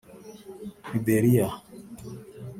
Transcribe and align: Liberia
Liberia 0.93 1.47